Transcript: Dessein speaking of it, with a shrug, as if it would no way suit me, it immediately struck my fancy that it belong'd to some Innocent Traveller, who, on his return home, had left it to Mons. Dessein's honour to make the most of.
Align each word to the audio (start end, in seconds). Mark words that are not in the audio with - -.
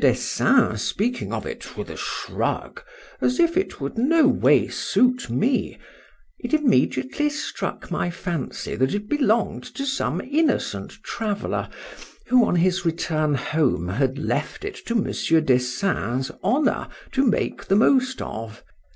Dessein 0.00 0.76
speaking 0.76 1.32
of 1.32 1.44
it, 1.44 1.76
with 1.76 1.90
a 1.90 1.96
shrug, 1.96 2.84
as 3.20 3.40
if 3.40 3.56
it 3.56 3.80
would 3.80 3.98
no 3.98 4.28
way 4.28 4.68
suit 4.68 5.28
me, 5.28 5.76
it 6.38 6.54
immediately 6.54 7.28
struck 7.28 7.90
my 7.90 8.08
fancy 8.08 8.76
that 8.76 8.94
it 8.94 9.08
belong'd 9.08 9.64
to 9.74 9.84
some 9.84 10.20
Innocent 10.20 11.02
Traveller, 11.02 11.68
who, 12.28 12.44
on 12.44 12.54
his 12.54 12.84
return 12.84 13.34
home, 13.34 13.88
had 13.88 14.18
left 14.18 14.64
it 14.64 14.76
to 14.86 14.94
Mons. 14.94 15.26
Dessein's 15.28 16.30
honour 16.44 16.86
to 17.10 17.26
make 17.26 17.64
the 17.64 17.74
most 17.74 18.22
of. 18.22 18.62